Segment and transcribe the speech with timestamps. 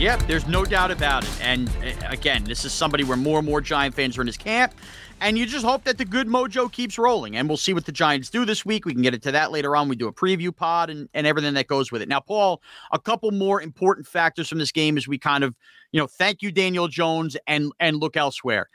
[0.00, 1.42] Yep, there's no doubt about it.
[1.42, 4.38] And uh, again, this is somebody where more and more Giant fans are in his
[4.38, 4.72] camp.
[5.20, 7.36] And you just hope that the good mojo keeps rolling.
[7.36, 8.86] And we'll see what the Giants do this week.
[8.86, 9.90] We can get into that later on.
[9.90, 12.08] We do a preview pod and, and everything that goes with it.
[12.08, 15.54] Now, Paul, a couple more important factors from this game as we kind of,
[15.92, 18.70] you know, thank you, Daniel Jones, and and look elsewhere.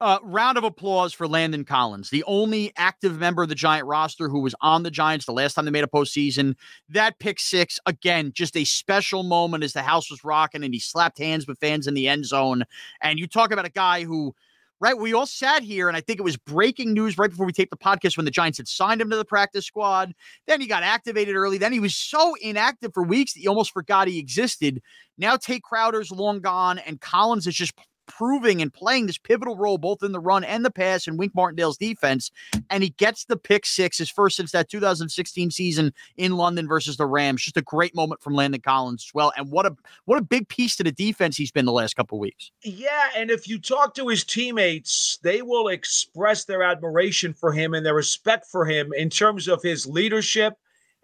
[0.00, 4.28] Uh, round of applause for Landon Collins, the only active member of the Giant roster
[4.28, 6.54] who was on the Giants the last time they made a postseason.
[6.88, 10.78] That pick six, again, just a special moment as the house was rocking and he
[10.78, 12.62] slapped hands with fans in the end zone.
[13.00, 14.36] And you talk about a guy who,
[14.78, 17.52] right, we all sat here and I think it was breaking news right before we
[17.52, 20.14] taped the podcast when the Giants had signed him to the practice squad.
[20.46, 21.58] Then he got activated early.
[21.58, 24.80] Then he was so inactive for weeks that you almost forgot he existed.
[25.18, 27.74] Now Tae Crowder's long gone and Collins is just
[28.08, 31.34] proving and playing this pivotal role both in the run and the pass in Wink
[31.34, 32.32] Martindale's defense.
[32.70, 36.96] And he gets the pick six, his first since that 2016 season in London versus
[36.96, 37.42] the Rams.
[37.42, 39.32] Just a great moment from Landon Collins as well.
[39.36, 42.18] And what a what a big piece to the defense he's been the last couple
[42.18, 42.50] weeks.
[42.64, 47.74] Yeah, and if you talk to his teammates, they will express their admiration for him
[47.74, 50.54] and their respect for him in terms of his leadership,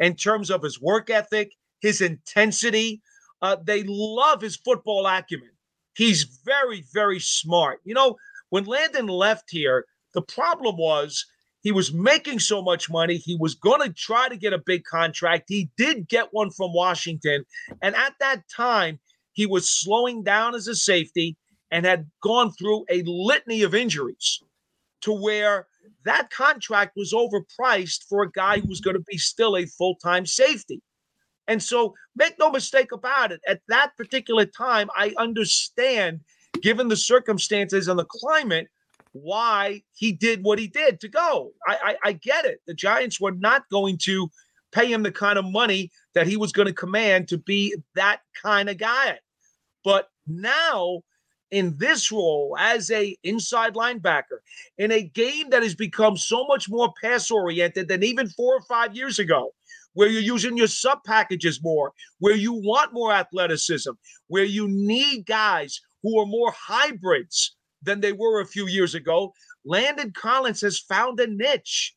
[0.00, 3.02] in terms of his work ethic, his intensity.
[3.42, 5.50] Uh, they love his football acumen.
[5.94, 7.80] He's very, very smart.
[7.84, 8.16] You know,
[8.50, 11.26] when Landon left here, the problem was
[11.62, 13.16] he was making so much money.
[13.16, 15.44] He was going to try to get a big contract.
[15.48, 17.44] He did get one from Washington.
[17.80, 19.00] And at that time,
[19.32, 21.36] he was slowing down as a safety
[21.70, 24.40] and had gone through a litany of injuries
[25.00, 25.66] to where
[26.04, 29.96] that contract was overpriced for a guy who was going to be still a full
[29.96, 30.82] time safety.
[31.48, 33.40] And so make no mistake about it.
[33.46, 36.20] At that particular time, I understand,
[36.62, 38.68] given the circumstances and the climate,
[39.12, 41.52] why he did what he did to go.
[41.68, 42.60] I, I, I get it.
[42.66, 44.28] The Giants were not going to
[44.72, 48.20] pay him the kind of money that he was going to command to be that
[48.42, 49.18] kind of guy.
[49.84, 51.02] But now
[51.50, 54.40] in this role as a inside linebacker
[54.78, 58.62] in a game that has become so much more pass oriented than even 4 or
[58.62, 59.52] 5 years ago
[59.94, 63.92] where you're using your sub packages more, where you want more athleticism,
[64.28, 69.32] where you need guys who are more hybrids than they were a few years ago.
[69.64, 71.94] Landon Collins has found a niche.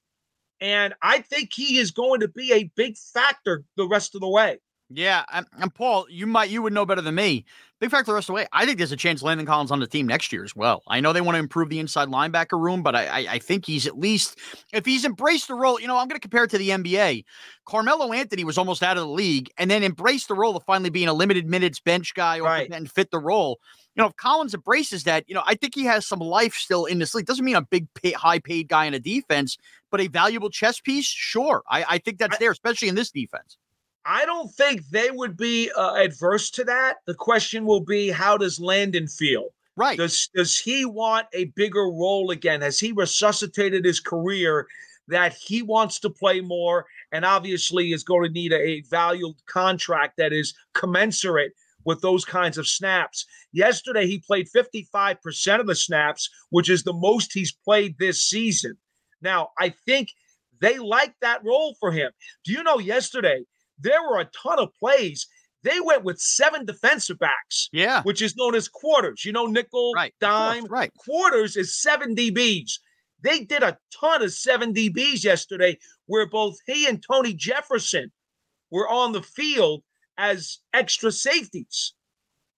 [0.59, 4.29] And I think he is going to be a big factor the rest of the
[4.29, 4.59] way.
[4.89, 7.43] Yeah, and, and, Paul, you might you would know better than me.
[7.79, 8.47] Big factor the rest of the way.
[8.53, 10.81] I think there's a chance Landon Collins on the team next year as well.
[10.87, 13.65] I know they want to improve the inside linebacker room, but I, I, I think
[13.65, 14.39] he's at least
[14.71, 15.79] if he's embraced the role.
[15.79, 17.25] You know, I'm going to compare it to the NBA.
[17.65, 20.89] Carmelo Anthony was almost out of the league, and then embraced the role of finally
[20.89, 22.71] being a limited minutes bench guy right.
[22.71, 23.59] and fit the role.
[23.95, 26.85] You know, if Collins embraces that, you know, I think he has some life still
[26.85, 27.25] in this league.
[27.25, 29.57] Doesn't mean a big, pay, high paid guy in a defense,
[29.91, 31.07] but a valuable chess piece.
[31.07, 33.57] Sure, I, I think that's there, especially in this defense.
[34.07, 36.97] I don't think they would be uh, adverse to that.
[37.05, 39.49] The question will be how does Landon feel?
[39.75, 39.97] Right.
[39.97, 42.61] Does does he want a bigger role again?
[42.61, 44.67] Has he resuscitated his career
[45.09, 49.35] that he wants to play more and obviously is going to need a, a valued
[49.45, 51.53] contract that is commensurate
[51.85, 53.25] with those kinds of snaps.
[53.53, 58.77] Yesterday he played 55% of the snaps, which is the most he's played this season.
[59.21, 60.09] Now, I think
[60.59, 62.11] they like that role for him.
[62.43, 63.45] Do you know yesterday
[63.79, 65.27] there were a ton of plays.
[65.63, 69.25] They went with seven defensive backs, yeah, which is known as quarters.
[69.25, 70.13] You know, nickel, right.
[70.19, 70.91] dime, right.
[70.97, 72.79] Quarters is seven DBs.
[73.21, 78.11] They did a ton of seven DBs yesterday, where both he and Tony Jefferson
[78.69, 79.83] were on the field
[80.17, 81.93] as extra safeties.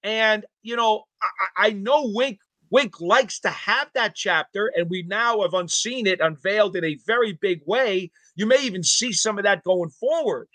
[0.04, 2.39] And you know, I, I know Wink
[2.71, 7.00] Wink likes to have that chapter, and we now have unseen it unveiled in a
[7.06, 8.12] very big way.
[8.36, 10.48] You may even see some of that going forward.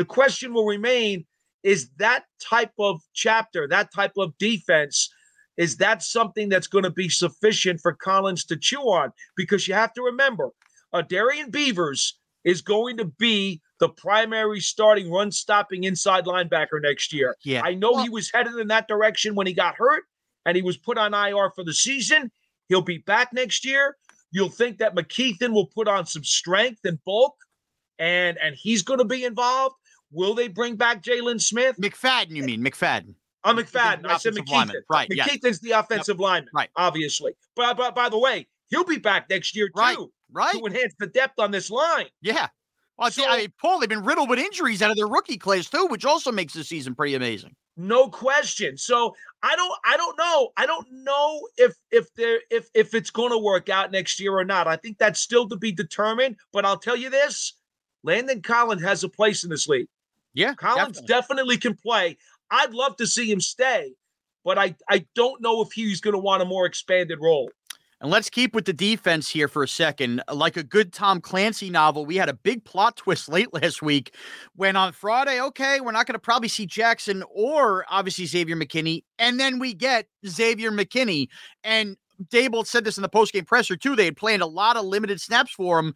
[0.00, 1.26] The question will remain
[1.62, 5.10] is that type of chapter, that type of defense,
[5.58, 9.12] is that something that's going to be sufficient for Collins to chew on?
[9.36, 10.52] Because you have to remember,
[10.94, 17.12] uh, Darrian Beavers is going to be the primary starting run stopping inside linebacker next
[17.12, 17.36] year.
[17.44, 17.60] Yeah.
[17.62, 20.04] I know he was headed in that direction when he got hurt
[20.46, 22.32] and he was put on IR for the season.
[22.70, 23.98] He'll be back next year.
[24.32, 27.34] You'll think that McKethan will put on some strength and bulk
[28.00, 29.76] and and he's going to be involved.
[30.12, 31.76] Will they bring back Jaylon Smith?
[31.80, 33.10] McFadden, you mean McFadden?
[33.10, 34.06] Uh, I'm McFadden.
[34.06, 34.74] I said McKethan.
[34.90, 35.08] Right.
[35.08, 35.76] McKethan's yeah.
[35.76, 36.20] the offensive yep.
[36.20, 36.50] lineman.
[36.54, 36.70] Right.
[36.76, 37.32] Obviously.
[37.56, 39.80] But, but by the way, he'll be back next year too.
[39.80, 39.96] Right.
[40.32, 40.52] Right.
[40.52, 42.06] To enhance the depth on this line.
[42.22, 42.48] Yeah.
[42.98, 45.70] Well, so, I mean, Paul, they've been riddled with injuries out of their rookie class
[45.70, 47.56] too, which also makes the season pretty amazing.
[47.76, 48.76] No question.
[48.76, 50.50] So I don't I don't know.
[50.58, 54.36] I don't know if if there if if it's going to work out next year
[54.36, 54.68] or not.
[54.68, 56.36] I think that's still to be determined.
[56.52, 57.54] But I'll tell you this:
[58.02, 59.88] Landon Collins has a place in this league.
[60.34, 62.16] Yeah, Collins definitely, definitely can play.
[62.50, 63.92] I'd love to see him stay,
[64.44, 67.50] but I I don't know if he's going to want a more expanded role.
[68.02, 70.22] And let's keep with the defense here for a second.
[70.32, 74.14] Like a good Tom Clancy novel, we had a big plot twist late last week
[74.56, 79.04] when on Friday, okay, we're not going to probably see Jackson or obviously Xavier McKinney.
[79.18, 81.28] And then we get Xavier McKinney.
[81.62, 81.96] And
[82.28, 83.94] Daboll said this in the postgame presser too.
[83.94, 85.94] They had planned a lot of limited snaps for him.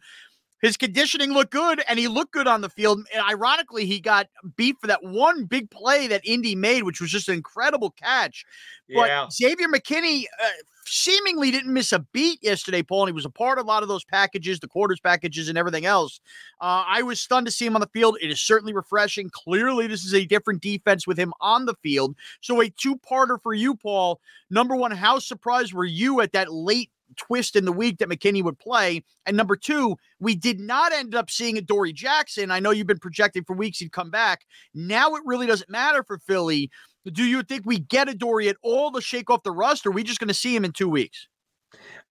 [0.61, 3.05] His conditioning looked good and he looked good on the field.
[3.13, 7.11] And ironically, he got beat for that one big play that Indy made, which was
[7.11, 8.45] just an incredible catch.
[8.87, 9.23] Yeah.
[9.23, 10.49] But Xavier McKinney uh,
[10.85, 13.83] seemingly didn't miss a beat yesterday, Paul, and he was a part of a lot
[13.83, 16.19] of those packages, the quarters packages, and everything else.
[16.61, 18.17] Uh, I was stunned to see him on the field.
[18.21, 19.29] It is certainly refreshing.
[19.29, 22.15] Clearly, this is a different defense with him on the field.
[22.41, 24.19] So, a two parter for you, Paul.
[24.49, 28.43] Number one, how surprised were you at that late twist in the week that McKinney
[28.43, 29.03] would play.
[29.25, 32.51] And number two, we did not end up seeing Adoree Jackson.
[32.51, 34.45] I know you've been projecting for weeks he'd come back.
[34.73, 36.69] Now it really doesn't matter for Philly.
[37.05, 39.89] Do you think we get a Dory at all to shake off the rust, or
[39.89, 41.27] are we just going to see him in two weeks?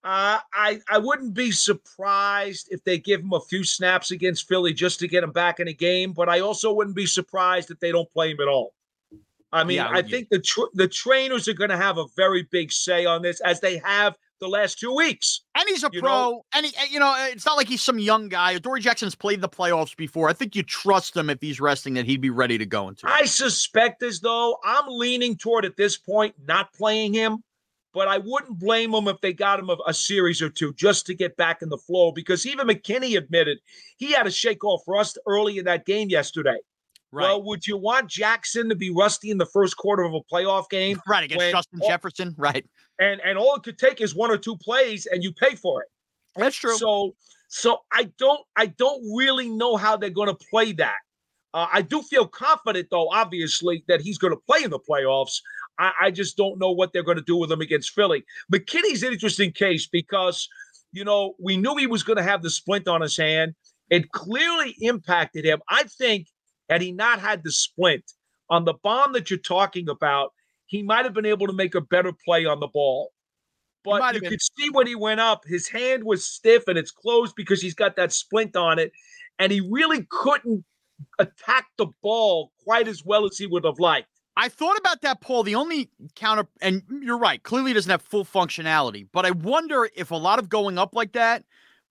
[0.05, 4.75] Uh, I I wouldn't be surprised if they give him a few snaps against Philly
[4.75, 7.81] just to get him back in a game, but I also wouldn't be surprised if
[7.81, 8.75] they don't play him at all.
[9.51, 12.07] I mean, yeah, I, I think the tra- the trainers are going to have a
[12.17, 15.43] very big say on this, as they have the last two weeks.
[15.57, 16.01] And he's a pro.
[16.01, 16.43] Know?
[16.55, 18.59] And he, eh, you know, eh, it's not like he's some young guy.
[18.59, 20.29] Dory Jackson's played the playoffs before.
[20.29, 23.07] I think you trust him if he's resting that he'd be ready to go into.
[23.07, 23.11] It.
[23.11, 27.43] I suspect as though I'm leaning toward at this point not playing him,
[27.93, 31.07] but I wouldn't blame him if they got him a, a series or two just
[31.07, 32.13] to get back in the flow.
[32.13, 33.59] Because even McKinney admitted
[33.97, 36.59] he had to shake off rust early in that game yesterday.
[37.15, 37.29] Right.
[37.29, 40.69] Well, would you want Jackson to be rusty in the first quarter of a playoff
[40.69, 41.01] game?
[41.07, 42.67] Right against when, Justin Jefferson, right?
[42.99, 45.83] And and all it could take is one or two plays, and you pay for
[45.83, 45.89] it.
[46.35, 46.77] That's true.
[46.77, 47.15] So
[47.47, 50.97] so I don't I don't really know how they're going to play that.
[51.53, 55.41] Uh, I do feel confident, though, obviously, that he's going to play in the playoffs.
[55.79, 58.25] I, I just don't know what they're going to do with him against Philly.
[58.53, 60.49] McKinney's an interesting case because,
[60.91, 63.55] you know, we knew he was going to have the splint on his hand.
[63.89, 65.61] It clearly impacted him.
[65.69, 66.27] I think
[66.69, 68.05] had he not had the splint
[68.51, 70.33] on the bomb that you're talking about,
[70.67, 73.13] he might have been able to make a better play on the ball.
[73.85, 74.31] But you been.
[74.31, 77.75] could see when he went up, his hand was stiff and it's closed because he's
[77.75, 78.93] got that splint on it.
[79.39, 80.65] And he really couldn't
[81.19, 84.09] attack the ball quite as well as he would have liked.
[84.37, 85.43] I thought about that, Paul.
[85.43, 89.07] The only counter, and you're right, clearly doesn't have full functionality.
[89.13, 91.45] But I wonder if a lot of going up like that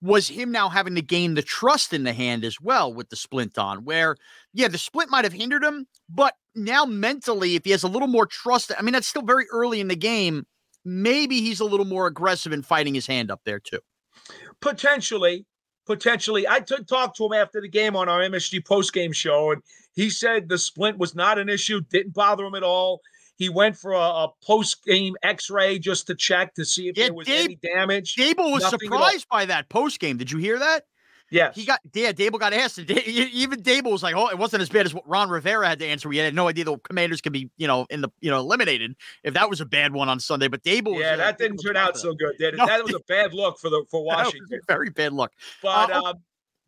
[0.04, 3.16] was him now having to gain the trust in the hand as well with the
[3.16, 4.18] splint on, where,
[4.54, 8.10] yeah, the splint might have hindered him, but now mentally, if he has a little
[8.10, 10.46] more trust, I mean, that's still very early in the game.
[10.84, 13.80] Maybe he's a little more aggressive in fighting his hand up there, too.
[14.60, 15.46] Potentially.
[15.86, 16.46] Potentially.
[16.50, 19.62] I took talked to him after the game on our MSG post game show, and
[19.94, 23.00] he said the splint was not an issue, didn't bother him at all.
[23.36, 26.98] He went for a, a post game X ray just to check to see if
[26.98, 28.16] yeah, there was Dave, any damage.
[28.16, 30.18] Daboll was Nothing surprised by that post game.
[30.18, 30.86] Did you hear that?
[31.34, 32.12] Yeah, he got yeah.
[32.12, 32.78] Daboll got asked.
[32.78, 35.86] Even Daboll was like, "Oh, it wasn't as bad as what Ron Rivera had to
[35.88, 36.08] answer.
[36.08, 38.96] We had no idea the Commanders could be, you know, in the you know eliminated
[39.24, 41.76] if that was a bad one on Sunday." But Daboll, yeah, was, that didn't turn
[41.76, 42.58] out so good, did it?
[42.58, 44.60] No, that was a bad look for the for Washington.
[44.68, 45.32] very bad look.
[45.64, 46.14] But uh, uh,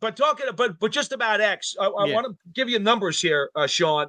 [0.00, 2.14] but talking but but just about X, I, I yeah.
[2.14, 4.08] want to give you numbers here, uh, Shaun.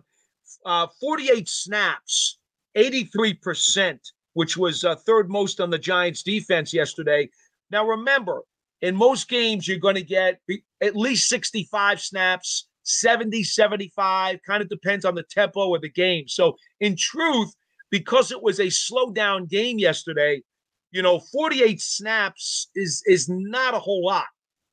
[0.66, 2.38] Uh, 48 snaps
[2.78, 4.00] 83%,
[4.34, 7.30] which was uh, third most on the Giants defense yesterday.
[7.72, 8.42] Now, remember,
[8.82, 10.40] in most games, you're going to get
[10.82, 16.28] at least 65 snaps, 70, 75, kind of depends on the tempo of the game.
[16.28, 17.54] So, in truth,
[17.90, 20.44] because it was a slow down game yesterday,
[20.92, 24.26] you know, 48 snaps is is not a whole lot,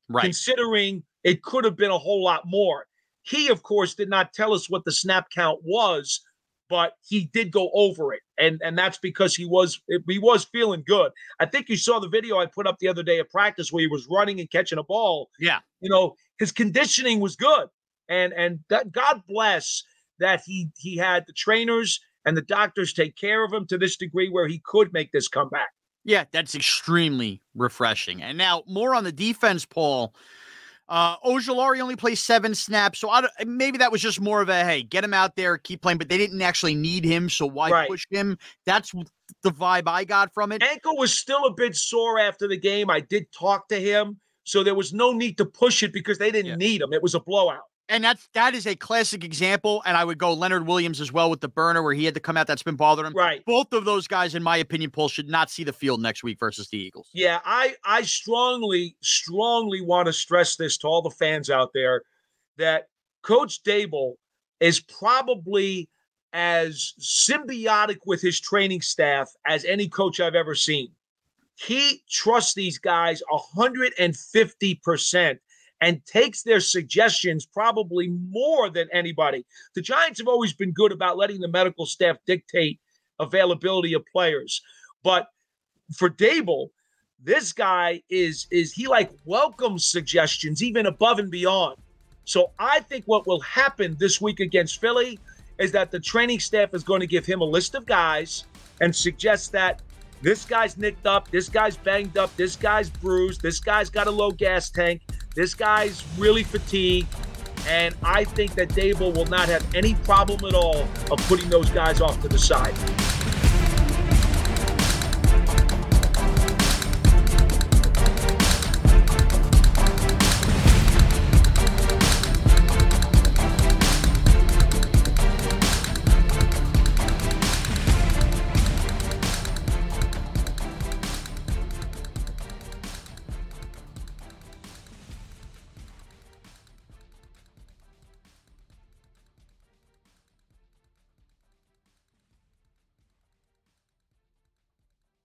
[0.09, 0.23] right?
[0.23, 2.87] Considering it could have been a whole lot more.
[3.23, 6.21] He, of course, did not tell us what the snap count was,
[6.69, 10.83] but he did go over it, and and that's because he was he was feeling
[10.87, 11.13] good.
[11.41, 13.83] I think you saw the video I put up the other day at practice where
[13.83, 15.31] he was running and catching a ball.
[15.39, 17.69] Yeah, you know his conditioning was good,
[18.09, 19.83] and and that God bless
[20.19, 23.97] that he he had the trainers and the doctors take care of him to this
[23.97, 25.71] degree where he could make this comeback.
[26.05, 28.23] Yeah, that's extremely refreshing.
[28.23, 30.15] And now more on the defense, Paul.
[30.89, 34.65] Uh, Ojulari only plays seven snaps, so I maybe that was just more of a
[34.65, 35.97] hey, get him out there, keep playing.
[35.97, 37.89] But they didn't actually need him, so why right.
[37.89, 38.37] push him?
[38.67, 38.93] That's
[39.43, 40.63] the vibe I got from it.
[40.63, 42.91] Ankle was still a bit sore after the game.
[42.91, 46.31] I did talk to him, so there was no need to push it because they
[46.31, 46.57] didn't yeah.
[46.57, 46.93] need him.
[46.93, 47.65] It was a blowout.
[47.89, 49.83] And that's that is a classic example.
[49.85, 52.21] And I would go Leonard Williams as well with the burner where he had to
[52.21, 52.47] come out.
[52.47, 53.15] That's been bothering him.
[53.15, 53.45] Right.
[53.45, 56.39] Both of those guys, in my opinion, Paul should not see the field next week
[56.39, 57.11] versus the Eagles.
[57.13, 62.03] Yeah, I I strongly strongly want to stress this to all the fans out there
[62.57, 62.89] that
[63.23, 64.15] Coach Daboll
[64.61, 65.89] is probably
[66.33, 70.89] as symbiotic with his training staff as any coach I've ever seen.
[71.57, 75.39] He trusts these guys 150%
[75.81, 79.45] and takes their suggestions probably more than anybody.
[79.75, 82.81] The Giants have always been good about letting the medical staff dictate
[83.21, 84.63] availability of players.
[85.03, 85.29] But
[85.95, 86.69] for Daboll,
[87.23, 91.77] this guy is is he like welcomes suggestions even above and beyond.
[92.25, 95.19] So I think what will happen this week against Philly
[95.59, 98.45] is that the training staff is going to give him a list of guys
[98.81, 99.83] and suggest that
[100.23, 104.11] this guy's nicked up, this guy's banged up, this guy's bruised, this guy's got a
[104.11, 105.03] low gas tank.
[105.35, 107.09] This guy's really fatigued,
[107.67, 111.69] and I think that Daboll will not have any problem at all of putting those
[111.71, 112.73] guys off to the side.